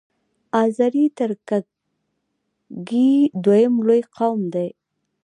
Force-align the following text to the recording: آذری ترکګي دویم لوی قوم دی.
آذری 0.61 1.05
ترکګي 1.17 3.11
دویم 3.43 3.73
لوی 3.87 4.01
قوم 4.15 4.39
دی. 4.53 4.67